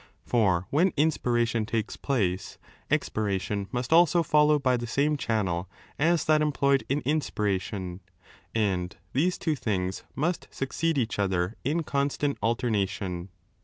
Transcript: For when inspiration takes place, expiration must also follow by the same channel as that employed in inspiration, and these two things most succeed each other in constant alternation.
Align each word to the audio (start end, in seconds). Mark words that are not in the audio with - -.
For 0.25 0.65
when 0.71 0.93
inspiration 0.97 1.63
takes 1.67 1.95
place, 1.95 2.57
expiration 2.89 3.67
must 3.71 3.93
also 3.93 4.23
follow 4.23 4.57
by 4.57 4.75
the 4.75 4.87
same 4.87 5.15
channel 5.15 5.69
as 5.99 6.25
that 6.25 6.41
employed 6.41 6.83
in 6.89 7.01
inspiration, 7.01 7.99
and 8.55 8.95
these 9.13 9.37
two 9.37 9.55
things 9.55 10.01
most 10.15 10.47
succeed 10.49 10.97
each 10.97 11.19
other 11.19 11.55
in 11.63 11.83
constant 11.83 12.39
alternation. 12.41 13.29